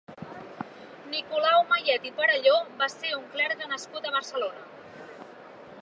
[1.11, 4.69] Nicolau Mayet i Perelló va ser un clergue nascut a Barcelona.